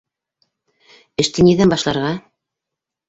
Эште 1.25 1.45
ниҙән 1.49 1.75
башларға? 1.75 2.11